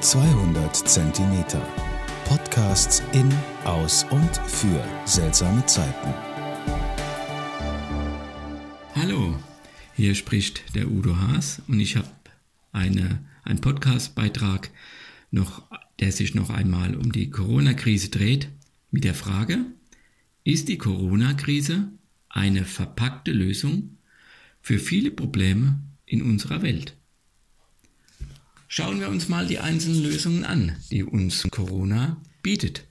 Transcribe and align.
200 0.00 0.76
Zentimeter. 0.76 1.66
Podcasts 2.26 3.02
in, 3.12 3.32
aus 3.64 4.04
und 4.10 4.36
für 4.46 4.84
seltsame 5.06 5.64
Zeiten. 5.64 6.14
Hallo, 8.94 9.38
hier 9.94 10.14
spricht 10.14 10.74
der 10.74 10.90
Udo 10.90 11.16
Haas 11.16 11.62
und 11.66 11.80
ich 11.80 11.96
habe 11.96 12.10
eine, 12.72 13.24
einen 13.42 13.62
Podcastbeitrag, 13.62 14.70
noch, 15.30 15.64
der 15.98 16.12
sich 16.12 16.34
noch 16.34 16.50
einmal 16.50 16.94
um 16.94 17.10
die 17.10 17.30
Corona-Krise 17.30 18.10
dreht, 18.10 18.50
mit 18.90 19.04
der 19.04 19.14
Frage, 19.14 19.64
ist 20.44 20.68
die 20.68 20.78
Corona-Krise 20.78 21.88
eine 22.28 22.64
verpackte 22.64 23.32
Lösung 23.32 23.96
für 24.60 24.78
viele 24.78 25.10
Probleme 25.10 25.80
in 26.04 26.22
unserer 26.22 26.60
Welt? 26.60 26.95
Schauen 28.68 29.00
wir 29.00 29.08
uns 29.08 29.28
mal 29.28 29.46
die 29.46 29.60
einzelnen 29.60 30.02
Lösungen 30.02 30.44
an, 30.44 30.76
die 30.90 31.04
uns 31.04 31.46
Corona 31.50 32.20
bietet. 32.42 32.84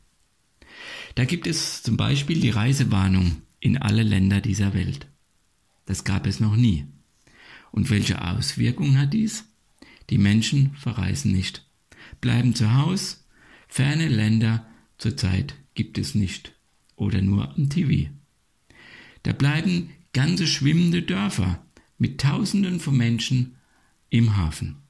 Da 1.16 1.26
gibt 1.26 1.48
es 1.48 1.84
zum 1.84 1.98
Beispiel 1.98 2.40
die 2.40 2.50
Reisewarnung 2.50 3.42
in 3.60 3.78
alle 3.78 4.04
Länder 4.04 4.42
dieser 4.42 4.74
Welt. 4.74 5.08
Das 5.86 6.04
gab 6.04 6.28
es 6.28 6.40
noch 6.40 6.56
nie. 6.56 6.86
Und 7.72 7.90
welche 7.90 8.22
Auswirkungen 8.22 8.98
hat 8.98 9.14
dies? 9.14 9.46
Die 10.10 10.18
Menschen 10.18 10.74
verreisen 10.76 11.32
nicht, 11.32 11.66
bleiben 12.22 12.56
zu 12.56 12.74
Hause, 12.74 13.18
ferne 13.68 14.08
Länder 14.08 14.66
zurzeit 14.98 15.56
gibt 15.74 15.98
es 15.98 16.16
nicht 16.16 16.54
oder 16.96 17.22
nur 17.22 17.54
am 17.56 17.70
TV. 17.70 18.10
Da 19.24 19.34
bleiben 19.34 19.90
ganze 20.14 20.48
schwimmende 20.48 21.02
Dörfer 21.02 21.66
mit 21.98 22.22
Tausenden 22.22 22.80
von 22.80 22.96
Menschen 22.96 23.56
im 24.10 24.38
Hafen. 24.38 24.85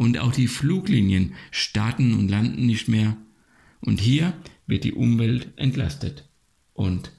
Und 0.00 0.16
auch 0.16 0.32
die 0.32 0.48
Fluglinien 0.48 1.34
starten 1.50 2.14
und 2.14 2.30
landen 2.30 2.64
nicht 2.64 2.88
mehr. 2.88 3.18
Und 3.82 4.00
hier 4.00 4.32
wird 4.66 4.84
die 4.84 4.94
Umwelt 4.94 5.52
entlastet. 5.56 6.26
Und 6.72 7.12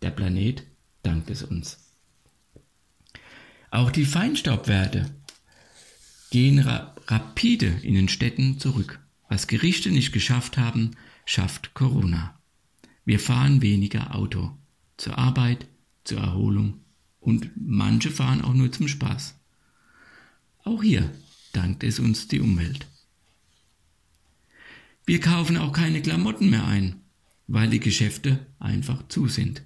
der 0.00 0.12
Planet 0.12 0.64
dankt 1.02 1.28
es 1.28 1.42
uns. 1.42 1.92
Auch 3.70 3.90
die 3.90 4.06
Feinstaubwerte 4.06 5.14
gehen 6.30 6.60
ra 6.60 6.96
rapide 7.06 7.66
in 7.82 7.92
den 7.92 8.08
Städten 8.08 8.58
zurück. 8.58 8.98
Was 9.28 9.46
Gerichte 9.46 9.90
nicht 9.90 10.12
geschafft 10.12 10.56
haben, 10.56 10.92
schafft 11.26 11.74
Corona. 11.74 12.40
Wir 13.04 13.20
fahren 13.20 13.60
weniger 13.60 14.14
Auto. 14.14 14.56
Zur 14.96 15.18
Arbeit, 15.18 15.66
zur 16.04 16.20
Erholung 16.20 16.80
und 17.20 17.50
manche 17.56 18.10
fahren 18.10 18.40
auch 18.40 18.54
nur 18.54 18.72
zum 18.72 18.88
Spaß. 18.88 19.38
Auch 20.64 20.82
hier 20.82 21.12
dankt 21.52 21.84
es 21.84 21.98
uns 21.98 22.28
die 22.28 22.40
Umwelt. 22.40 22.86
Wir 25.04 25.20
kaufen 25.20 25.56
auch 25.56 25.72
keine 25.72 26.00
Klamotten 26.00 26.50
mehr 26.50 26.66
ein, 26.66 27.00
weil 27.46 27.70
die 27.70 27.80
Geschäfte 27.80 28.46
einfach 28.58 29.08
zu 29.08 29.28
sind. 29.28 29.62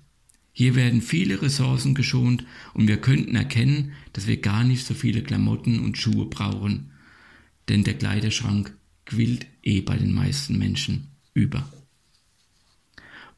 Hier 0.53 0.75
werden 0.75 1.03
viele 1.03 1.43
Ressourcen 1.43 1.95
geschont 1.95 2.47
und 2.73 2.89
wir 2.89 2.97
könnten 2.97 3.37
erkennen, 3.37 3.93
dass 4.15 4.27
wir 4.27 4.41
gar 4.41 4.65
nicht 4.65 4.87
so 4.87 4.95
viele 4.95 5.23
Klamotten 5.23 5.81
und 5.81 5.99
Schuhe 5.99 6.27
brauchen, 6.27 6.93
denn 7.69 7.85
der 7.85 7.99
Kleiderschrank 7.99 8.75
quillt 9.05 9.47
eh 9.63 9.83
bei 9.83 9.97
den 9.97 10.15
meisten 10.15 10.59
Menschen 10.59 11.09
über. 11.35 11.71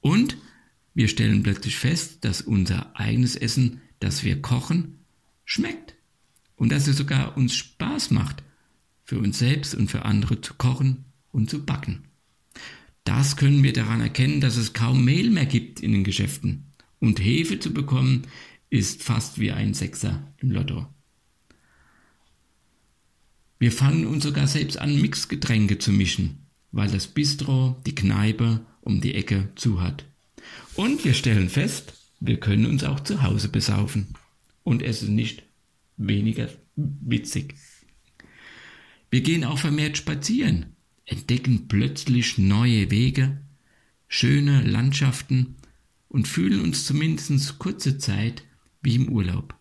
Und 0.00 0.36
wir 0.94 1.08
stellen 1.08 1.42
plötzlich 1.42 1.76
fest, 1.76 2.24
dass 2.24 2.40
unser 2.40 2.96
eigenes 2.96 3.34
Essen, 3.34 3.80
das 3.98 4.22
wir 4.22 4.40
kochen, 4.40 4.98
schmeckt 5.44 5.97
und 6.58 6.70
dass 6.70 6.86
es 6.86 6.98
sogar 6.98 7.36
uns 7.36 7.54
Spaß 7.54 8.10
macht, 8.10 8.42
für 9.04 9.18
uns 9.18 9.38
selbst 9.38 9.74
und 9.74 9.90
für 9.90 10.04
andere 10.04 10.40
zu 10.42 10.54
kochen 10.54 11.06
und 11.32 11.48
zu 11.48 11.64
backen. 11.64 12.04
Das 13.04 13.36
können 13.36 13.62
wir 13.62 13.72
daran 13.72 14.02
erkennen, 14.02 14.42
dass 14.42 14.58
es 14.58 14.74
kaum 14.74 15.04
Mehl 15.04 15.30
mehr 15.30 15.46
gibt 15.46 15.80
in 15.80 15.92
den 15.92 16.04
Geschäften 16.04 16.66
und 17.00 17.20
Hefe 17.20 17.58
zu 17.58 17.72
bekommen 17.72 18.26
ist 18.70 19.02
fast 19.02 19.40
wie 19.40 19.50
ein 19.50 19.72
Sechser 19.72 20.30
im 20.38 20.50
Lotto. 20.50 20.86
Wir 23.58 23.72
fangen 23.72 24.06
uns 24.06 24.24
sogar 24.24 24.46
selbst 24.46 24.78
an, 24.78 25.00
Mixgetränke 25.00 25.78
zu 25.78 25.90
mischen, 25.90 26.46
weil 26.70 26.90
das 26.90 27.06
Bistro, 27.06 27.80
die 27.86 27.94
Kneipe 27.94 28.60
um 28.82 29.00
die 29.00 29.14
Ecke 29.14 29.48
zu 29.54 29.80
hat. 29.80 30.04
Und 30.74 31.04
wir 31.04 31.14
stellen 31.14 31.48
fest, 31.48 31.94
wir 32.20 32.38
können 32.38 32.66
uns 32.66 32.84
auch 32.84 33.00
zu 33.00 33.22
Hause 33.22 33.48
besaufen. 33.48 34.08
Und 34.64 34.82
es 34.82 35.02
ist 35.02 35.08
nicht 35.08 35.47
weniger 35.98 36.48
witzig. 36.76 37.54
Wir 39.10 39.20
gehen 39.20 39.44
auch 39.44 39.58
vermehrt 39.58 39.96
spazieren, 39.96 40.76
entdecken 41.04 41.68
plötzlich 41.68 42.38
neue 42.38 42.90
Wege, 42.90 43.40
schöne 44.06 44.62
Landschaften 44.62 45.56
und 46.08 46.28
fühlen 46.28 46.60
uns 46.60 46.86
zumindest 46.86 47.58
kurze 47.58 47.98
Zeit 47.98 48.42
wie 48.82 48.96
im 48.96 49.08
Urlaub. 49.08 49.54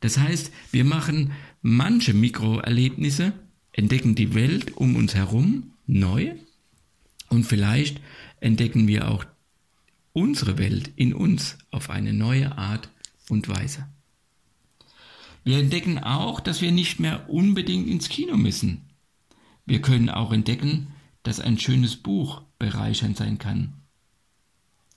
Das 0.00 0.18
heißt, 0.18 0.52
wir 0.70 0.84
machen 0.84 1.32
manche 1.62 2.14
Mikroerlebnisse, 2.14 3.32
entdecken 3.72 4.14
die 4.14 4.34
Welt 4.34 4.76
um 4.76 4.96
uns 4.96 5.14
herum 5.14 5.72
neu 5.86 6.34
und 7.28 7.44
vielleicht 7.44 8.00
entdecken 8.40 8.86
wir 8.86 9.10
auch 9.10 9.24
unsere 10.12 10.58
Welt 10.58 10.92
in 10.96 11.14
uns 11.14 11.58
auf 11.70 11.90
eine 11.90 12.12
neue 12.12 12.56
Art 12.56 12.90
und 13.28 13.48
Weise. 13.48 13.88
Wir 15.48 15.60
entdecken 15.60 15.98
auch, 15.98 16.40
dass 16.40 16.60
wir 16.60 16.72
nicht 16.72 17.00
mehr 17.00 17.30
unbedingt 17.30 17.88
ins 17.88 18.10
Kino 18.10 18.36
müssen. 18.36 18.90
Wir 19.64 19.80
können 19.80 20.10
auch 20.10 20.30
entdecken, 20.30 20.88
dass 21.22 21.40
ein 21.40 21.58
schönes 21.58 21.96
Buch 21.96 22.42
bereichernd 22.58 23.16
sein 23.16 23.38
kann 23.38 23.72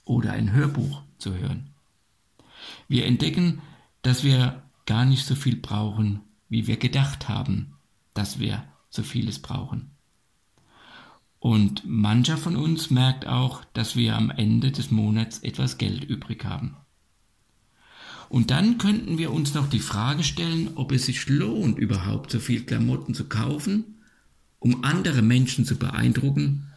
oder 0.03 0.33
ein 0.33 0.51
Hörbuch 0.51 1.03
zu 1.19 1.37
hören. 1.37 1.69
Wir 2.89 3.05
entdecken, 3.05 3.61
dass 4.01 4.25
wir 4.25 4.61
gar 4.85 5.05
nicht 5.05 5.25
so 5.25 5.35
viel 5.35 5.55
brauchen, 5.55 6.19
wie 6.49 6.67
wir 6.67 6.75
gedacht 6.75 7.29
haben, 7.29 7.75
dass 8.13 8.37
wir 8.37 8.65
so 8.89 9.03
vieles 9.03 9.39
brauchen. 9.39 9.91
Und 11.39 11.83
mancher 11.85 12.35
von 12.35 12.57
uns 12.57 12.89
merkt 12.89 13.25
auch, 13.25 13.63
dass 13.73 13.95
wir 13.95 14.17
am 14.17 14.29
Ende 14.29 14.73
des 14.73 14.91
Monats 14.91 15.39
etwas 15.39 15.77
Geld 15.77 16.03
übrig 16.03 16.43
haben. 16.43 16.75
Und 18.31 18.49
dann 18.49 18.77
könnten 18.77 19.17
wir 19.17 19.31
uns 19.31 19.53
noch 19.53 19.69
die 19.69 19.79
Frage 19.79 20.23
stellen, 20.23 20.71
ob 20.75 20.91
es 20.91 21.05
sich 21.05 21.27
lohnt, 21.27 21.77
überhaupt 21.77 22.31
so 22.31 22.39
viel 22.39 22.63
Klamotten 22.63 23.13
zu 23.13 23.25
kaufen, 23.25 24.01
um 24.59 24.83
andere 24.83 25.21
Menschen 25.21 25.65
zu 25.65 25.75
beeindrucken, 25.75 26.67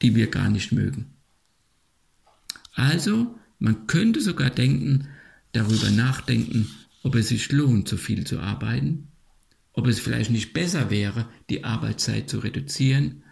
die 0.00 0.14
wir 0.14 0.30
gar 0.30 0.48
nicht 0.48 0.72
mögen. 0.72 1.06
Also, 2.74 3.38
man 3.58 3.86
könnte 3.86 4.20
sogar 4.20 4.50
denken, 4.50 5.08
darüber 5.52 5.90
nachdenken, 5.90 6.68
ob 7.02 7.14
es 7.14 7.28
sich 7.28 7.52
lohnt, 7.52 7.86
so 7.86 7.96
viel 7.96 8.26
zu 8.26 8.40
arbeiten 8.40 9.08
ob 9.74 9.88
es 9.88 9.98
vielleicht 9.98 10.30
nicht 10.30 10.54
besser 10.54 10.88
wäre, 10.88 11.28
die 11.50 11.64
Arbeitszeit 11.64 12.30
zu 12.30 12.38
reduzieren 12.38 13.24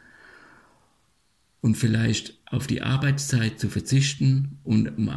und 1.60 1.76
vielleicht 1.76 2.38
auf 2.46 2.66
die 2.66 2.82
Arbeitszeit 2.82 3.58
zu 3.58 3.70
verzichten 3.70 4.58
und 4.64 4.98
um 4.98 5.08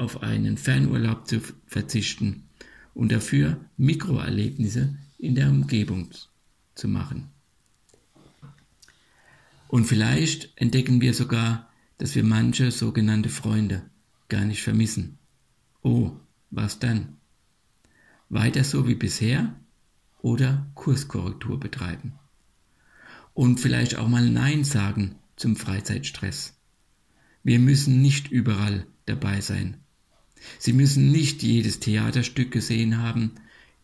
auf 0.00 0.22
einen 0.22 0.56
Fernurlaub 0.56 1.28
zu 1.28 1.40
verzichten 1.66 2.48
und 2.94 3.12
dafür 3.12 3.60
Mikroerlebnisse 3.76 4.96
in 5.18 5.34
der 5.34 5.48
Umgebung 5.48 6.10
zu 6.74 6.88
machen. 6.88 7.28
Und 9.68 9.84
vielleicht 9.84 10.52
entdecken 10.56 11.00
wir 11.00 11.14
sogar, 11.14 11.68
dass 11.98 12.14
wir 12.14 12.24
manche 12.24 12.70
sogenannte 12.70 13.28
Freunde 13.28 13.82
gar 14.28 14.44
nicht 14.44 14.62
vermissen. 14.62 15.18
Oh, 15.82 16.12
was 16.50 16.78
dann? 16.78 17.20
weiter 18.30 18.62
so 18.64 18.86
wie 18.88 18.94
bisher 18.94 19.54
oder 20.22 20.66
Kurskorrektur 20.74 21.60
betreiben. 21.60 22.14
Und 23.34 23.60
vielleicht 23.60 23.96
auch 23.96 24.08
mal 24.08 24.28
Nein 24.30 24.64
sagen 24.64 25.16
zum 25.36 25.56
Freizeitstress. 25.56 26.56
Wir 27.42 27.58
müssen 27.58 28.00
nicht 28.00 28.30
überall 28.30 28.86
dabei 29.06 29.40
sein. 29.40 29.78
Sie 30.58 30.72
müssen 30.72 31.10
nicht 31.10 31.42
jedes 31.42 31.80
Theaterstück 31.80 32.50
gesehen 32.50 32.98
haben, 32.98 33.32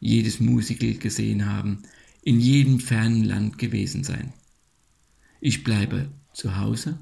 jedes 0.00 0.40
Musical 0.40 0.94
gesehen 0.94 1.46
haben, 1.46 1.82
in 2.22 2.40
jedem 2.40 2.80
fernen 2.80 3.24
Land 3.24 3.58
gewesen 3.58 4.04
sein. 4.04 4.32
Ich 5.40 5.64
bleibe 5.64 6.10
zu 6.32 6.56
Hause, 6.56 6.98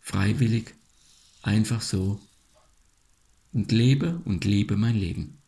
freiwillig, 0.00 0.74
einfach 1.42 1.80
so 1.80 2.20
und 3.52 3.72
lebe 3.72 4.20
und 4.24 4.44
liebe 4.44 4.76
mein 4.76 4.96
Leben. 4.96 5.38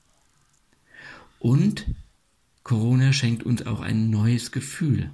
Und 1.39 1.87
Corona 2.63 3.13
schenkt 3.13 3.43
uns 3.43 3.67
auch 3.67 3.81
ein 3.81 4.11
neues 4.11 4.53
Gefühl, 4.53 5.11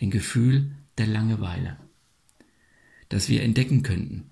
ein 0.00 0.10
Gefühl 0.10 0.72
der 0.98 1.06
Langeweile, 1.06 1.76
das 3.08 3.28
wir 3.28 3.42
entdecken 3.42 3.82
könnten. 3.82 4.30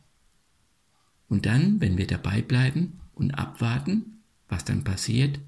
Und 1.29 1.47
dann, 1.47 1.81
wenn 1.81 1.97
wir 1.97 2.09
dabei 2.09 2.43
bleiben 2.43 2.99
und 3.21 3.33
abwarten, 3.33 4.23
was 4.49 4.65
dann 4.65 4.83
passiert, 4.83 5.39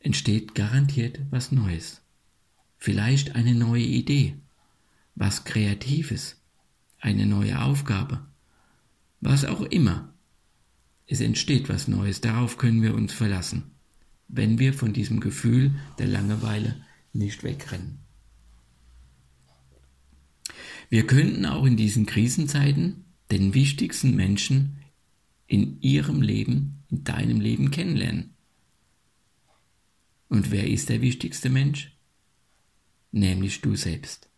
entsteht 0.00 0.54
garantiert 0.54 1.20
was 1.30 1.52
Neues. 1.52 2.02
Vielleicht 2.78 3.36
eine 3.36 3.54
neue 3.54 3.84
Idee, 3.84 4.36
was 5.14 5.44
Kreatives, 5.44 6.40
eine 6.98 7.26
neue 7.26 7.60
Aufgabe, 7.62 8.26
was 9.20 9.44
auch 9.44 9.62
immer. 9.62 10.12
Es 11.06 11.20
entsteht 11.20 11.68
was 11.68 11.88
Neues, 11.88 12.20
darauf 12.20 12.58
können 12.58 12.82
wir 12.82 12.94
uns 12.94 13.12
verlassen, 13.12 13.70
wenn 14.28 14.58
wir 14.58 14.72
von 14.72 14.92
diesem 14.92 15.20
Gefühl 15.20 15.74
der 15.98 16.06
Langeweile 16.08 16.84
nicht 17.12 17.44
wegrennen. 17.44 17.98
Wir 20.88 21.06
könnten 21.06 21.46
auch 21.46 21.64
in 21.64 21.76
diesen 21.76 22.06
Krisenzeiten 22.06 23.04
den 23.30 23.54
wichtigsten 23.54 24.14
Menschen 24.14 24.78
in 25.46 25.80
ihrem 25.80 26.22
Leben, 26.22 26.84
in 26.90 27.04
deinem 27.04 27.40
Leben 27.40 27.70
kennenlernen. 27.70 28.34
Und 30.28 30.50
wer 30.50 30.68
ist 30.68 30.88
der 30.88 31.00
wichtigste 31.00 31.50
Mensch? 31.50 31.96
Nämlich 33.12 33.60
du 33.60 33.76
selbst. 33.76 34.28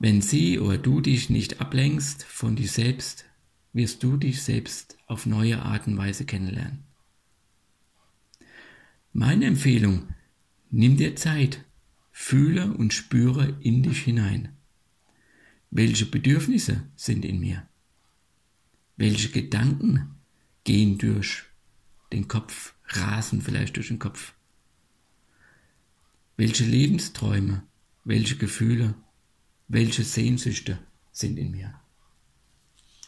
Wenn 0.00 0.20
sie 0.20 0.58
oder 0.58 0.76
du 0.76 1.00
dich 1.00 1.30
nicht 1.30 1.60
ablenkst 1.60 2.24
von 2.24 2.56
dir 2.56 2.68
selbst, 2.68 3.24
wirst 3.72 4.02
du 4.02 4.16
dich 4.16 4.42
selbst 4.42 4.98
auf 5.06 5.26
neue 5.26 5.62
Art 5.62 5.86
und 5.86 5.96
Weise 5.96 6.26
kennenlernen. 6.26 6.84
Meine 9.12 9.46
Empfehlung, 9.46 10.08
nimm 10.70 10.96
dir 10.96 11.14
Zeit, 11.16 11.64
fühle 12.10 12.72
und 12.72 12.92
spüre 12.92 13.56
in 13.60 13.82
dich 13.82 14.02
hinein. 14.02 14.56
Welche 15.70 16.06
Bedürfnisse 16.06 16.82
sind 16.96 17.24
in 17.24 17.40
mir? 17.40 17.68
Welche 18.96 19.30
Gedanken 19.30 20.14
gehen 20.62 20.98
durch 20.98 21.44
den 22.12 22.28
Kopf, 22.28 22.74
rasen 22.86 23.42
vielleicht 23.42 23.76
durch 23.76 23.88
den 23.88 23.98
Kopf? 23.98 24.34
Welche 26.36 26.64
Lebensträume, 26.64 27.64
welche 28.04 28.36
Gefühle, 28.36 28.94
welche 29.68 30.04
Sehnsüchte 30.04 30.78
sind 31.12 31.38
in 31.38 31.50
mir? 31.50 31.74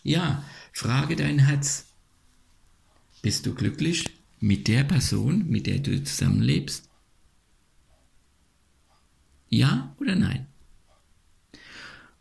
Ja, 0.03 0.44
frage 0.73 1.17
dein 1.17 1.41
Herz. 1.41 1.87
Bist 3.23 3.47
du 3.47 3.55
glücklich 3.55 4.09
mit 4.41 4.69
der 4.69 4.85
Person, 4.85 5.47
mit 5.49 5.67
der 5.67 5.79
du 5.79 6.03
zusammenlebst? 6.03 6.88
Ja 9.49 9.94
oder 9.99 10.15
nein? 10.15 10.47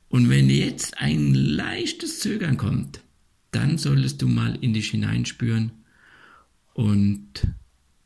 Und 0.10 0.30
wenn 0.30 0.50
jetzt 0.50 0.98
ein 0.98 1.34
leichtes 1.34 2.20
Zögern 2.20 2.58
kommt, 2.58 3.05
dann 3.56 3.78
solltest 3.78 4.22
du 4.22 4.28
mal 4.28 4.56
in 4.56 4.74
dich 4.74 4.92
hineinspüren 4.92 5.72
und 6.74 7.48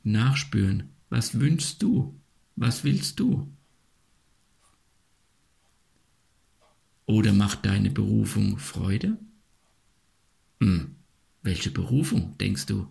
nachspüren, 0.04 0.84
was 1.10 1.40
wünschst 1.40 1.82
du, 1.82 2.20
was 2.56 2.84
willst 2.84 3.20
du? 3.20 3.52
Oder 7.08 7.34
macht 7.34 7.66
deine 7.66 7.90
Berufung 7.90 8.60
Freude? 8.60 9.18
Hm, 10.60 10.96
welche 11.42 11.72
Berufung, 11.72 12.38
denkst 12.38 12.68
du? 12.68 12.88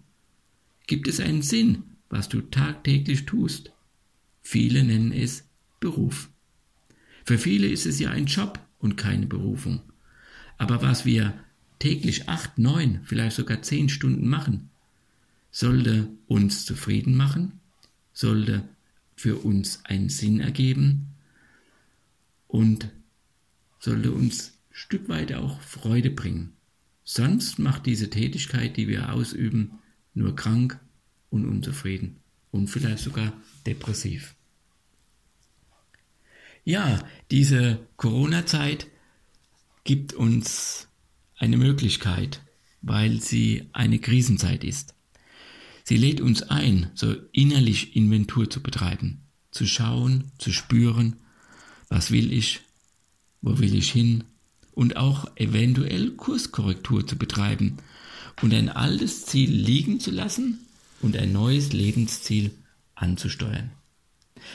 Gibt 0.88 1.06
es 1.06 1.20
einen 1.20 1.42
Sinn, 1.42 1.84
was 2.08 2.28
du 2.28 2.40
tagtäglich 2.40 3.24
tust? 3.24 3.70
Viele 4.42 4.82
nennen 4.82 5.12
es 5.12 5.48
Beruf. 5.78 6.28
Für 7.24 7.38
viele 7.38 7.68
ist 7.68 7.86
es 7.86 8.00
ja 8.00 8.10
ein 8.10 8.26
Job 8.26 8.58
und 8.80 8.96
keine 8.96 9.26
Berufung. 9.26 9.82
Aber 10.56 10.82
was 10.82 11.04
wir 11.04 11.34
täglich 11.78 12.28
acht, 12.28 12.58
neun, 12.58 13.00
vielleicht 13.04 13.36
sogar 13.36 13.62
zehn 13.62 13.88
Stunden 13.88 14.28
machen, 14.28 14.70
sollte 15.50 16.08
uns 16.26 16.64
zufrieden 16.64 17.16
machen, 17.16 17.60
sollte 18.12 18.68
für 19.16 19.36
uns 19.36 19.84
einen 19.84 20.08
Sinn 20.08 20.40
ergeben 20.40 21.14
und 22.46 22.90
sollte 23.80 24.12
uns 24.12 24.50
ein 24.50 24.74
Stück 24.74 25.08
weit 25.08 25.32
auch 25.32 25.60
Freude 25.60 26.10
bringen. 26.10 26.52
Sonst 27.04 27.58
macht 27.58 27.86
diese 27.86 28.10
Tätigkeit, 28.10 28.76
die 28.76 28.88
wir 28.88 29.12
ausüben, 29.12 29.78
nur 30.14 30.36
krank 30.36 30.78
und 31.30 31.46
unzufrieden 31.46 32.16
und 32.50 32.68
vielleicht 32.68 33.02
sogar 33.02 33.32
depressiv. 33.66 34.34
Ja, 36.64 37.02
diese 37.30 37.86
Corona-Zeit 37.96 38.88
gibt 39.84 40.12
uns 40.12 40.87
eine 41.38 41.56
Möglichkeit, 41.56 42.42
weil 42.82 43.20
sie 43.20 43.68
eine 43.72 43.98
Krisenzeit 43.98 44.64
ist. 44.64 44.94
Sie 45.84 45.96
lädt 45.96 46.20
uns 46.20 46.42
ein, 46.42 46.90
so 46.94 47.14
innerlich 47.32 47.96
Inventur 47.96 48.50
zu 48.50 48.62
betreiben, 48.62 49.22
zu 49.50 49.66
schauen, 49.66 50.30
zu 50.38 50.52
spüren, 50.52 51.16
was 51.88 52.10
will 52.10 52.32
ich, 52.32 52.60
wo 53.40 53.58
will 53.58 53.74
ich 53.74 53.90
hin 53.90 54.24
und 54.72 54.96
auch 54.96 55.26
eventuell 55.36 56.10
Kurskorrektur 56.10 57.06
zu 57.06 57.16
betreiben 57.16 57.78
und 58.42 58.52
ein 58.52 58.68
altes 58.68 59.26
Ziel 59.26 59.50
liegen 59.50 59.98
zu 59.98 60.10
lassen 60.10 60.60
und 61.00 61.16
ein 61.16 61.32
neues 61.32 61.72
Lebensziel 61.72 62.50
anzusteuern. 62.94 63.70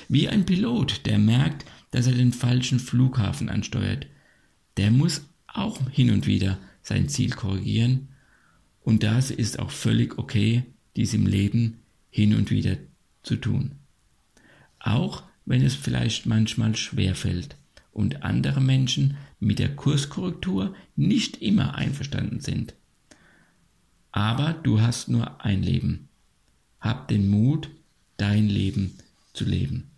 Wie 0.08 0.30
ein 0.30 0.46
Pilot, 0.46 1.06
der 1.06 1.18
merkt, 1.18 1.66
dass 1.92 2.08
er 2.08 2.14
den 2.14 2.34
falschen 2.34 2.80
Flughafen 2.80 3.50
ansteuert, 3.50 4.08
der 4.78 4.92
muss 4.92 5.22
auch 5.48 5.80
hin 5.90 6.12
und 6.12 6.26
wieder 6.26 6.58
sein 6.84 7.10
Ziel 7.10 7.32
korrigieren. 7.32 8.10
Und 8.84 9.04
das 9.04 9.32
ist 9.32 9.60
auch 9.60 9.72
völlig 9.72 10.18
okay, 10.18 10.64
dies 10.96 11.14
im 11.14 11.26
Leben 11.26 11.80
hin 12.12 12.36
und 12.36 12.52
wieder 12.52 12.78
zu 13.24 13.38
tun. 13.38 13.72
Auch 14.80 15.24
wenn 15.46 15.64
es 15.64 15.74
vielleicht 15.74 16.26
manchmal 16.26 16.76
schwer 16.76 17.16
fällt 17.16 17.56
und 17.92 18.24
andere 18.24 18.62
Menschen 18.62 19.18
mit 19.40 19.60
der 19.60 19.76
Kurskorrektur 19.76 20.76
nicht 20.96 21.42
immer 21.42 21.76
einverstanden 21.76 22.40
sind. 22.40 22.76
Aber 24.12 24.54
du 24.54 24.82
hast 24.82 25.10
nur 25.10 25.44
ein 25.44 25.64
Leben. 25.64 26.10
Hab 26.80 27.08
den 27.08 27.30
Mut, 27.30 27.70
dein 28.18 28.48
Leben 28.48 28.98
zu 29.34 29.46
leben. 29.46 29.90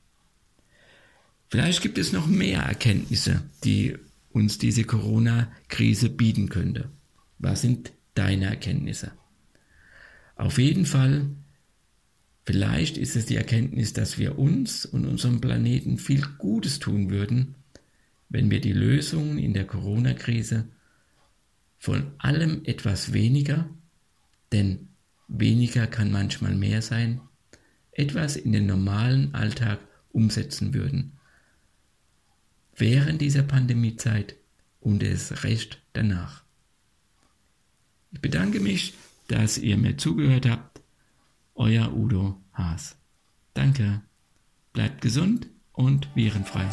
Vielleicht 1.50 1.82
gibt 1.82 1.98
es 1.98 2.14
noch 2.14 2.28
mehr 2.28 2.62
Erkenntnisse, 2.62 3.44
die 3.64 3.98
uns 4.36 4.58
diese 4.58 4.84
Corona-Krise 4.84 6.10
bieten 6.10 6.50
könnte. 6.50 6.90
Was 7.40 7.62
sind 7.62 7.94
deine 8.16 8.48
Erkenntnisse? 8.48 9.14
Auf 10.36 10.58
jeden 10.58 10.86
Fall, 10.86 11.28
vielleicht 12.46 12.98
ist 12.98 13.16
es 13.16 13.26
die 13.26 13.38
Erkenntnis, 13.38 13.94
dass 13.94 14.18
wir 14.18 14.38
uns 14.38 14.86
und 14.86 15.06
unserem 15.06 15.40
Planeten 15.40 15.98
viel 15.98 16.22
Gutes 16.38 16.80
tun 16.80 17.10
würden, 17.10 17.56
wenn 18.28 18.52
wir 18.52 18.60
die 18.60 18.74
Lösungen 18.74 19.38
in 19.38 19.54
der 19.54 19.66
Corona-Krise 19.66 20.66
von 21.78 22.12
allem 22.18 22.62
etwas 22.66 23.14
weniger, 23.14 23.70
denn 24.52 24.90
weniger 25.30 25.88
kann 25.88 26.12
manchmal 26.12 26.56
mehr 26.56 26.82
sein, 26.82 27.22
etwas 27.94 28.36
in 28.36 28.52
den 28.52 28.66
normalen 28.66 29.34
Alltag 29.34 29.80
umsetzen 30.12 30.74
würden 30.74 31.15
während 32.76 33.22
dieser 33.22 33.44
Pandemiezeit 33.44 34.36
und 34.80 35.04
es 35.04 35.44
recht 35.44 35.82
danach. 35.94 36.44
Ich 38.12 38.22
bedanke 38.22 38.60
mich, 38.60 38.94
dass 39.28 39.58
ihr 39.58 39.78
mir 39.78 39.98
zugehört 39.98 40.48
habt. 40.48 40.82
Euer 41.56 41.94
Udo 41.94 42.42
Haas. 42.54 42.98
Danke. 43.54 44.02
Bleibt 44.74 45.02
gesund 45.02 45.48
und 45.74 46.10
virenfrei. 46.16 46.68